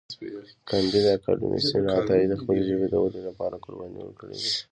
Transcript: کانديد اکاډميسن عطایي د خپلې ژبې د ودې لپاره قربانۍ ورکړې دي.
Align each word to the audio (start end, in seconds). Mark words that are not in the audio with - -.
کانديد 0.69 1.05
اکاډميسن 1.15 1.83
عطایي 1.99 2.25
د 2.29 2.33
خپلې 2.41 2.61
ژبې 2.67 2.87
د 2.89 2.95
ودې 3.03 3.21
لپاره 3.29 3.55
قربانۍ 3.65 3.99
ورکړې 4.03 4.35
دي. 4.39 4.49